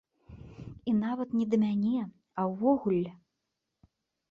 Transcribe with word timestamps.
І 0.91 0.93
нават 1.01 1.29
не 1.41 1.45
да 1.51 1.59
мяне, 1.65 2.01
а 2.07 2.41
ўвогуле. 2.55 3.15